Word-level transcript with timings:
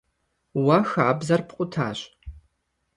Уэ 0.65 0.77
хабзэр 0.89 1.41
пкъутащ. 1.47 1.99